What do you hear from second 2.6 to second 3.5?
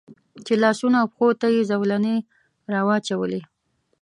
را واچولې.